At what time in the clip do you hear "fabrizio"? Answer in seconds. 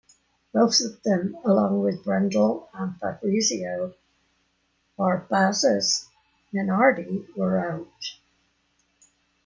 2.99-3.93